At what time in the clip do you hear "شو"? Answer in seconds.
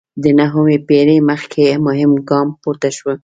2.97-3.11